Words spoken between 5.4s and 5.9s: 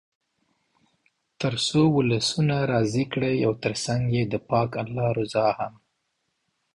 هم.